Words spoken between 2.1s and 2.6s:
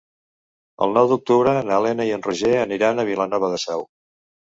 en Roger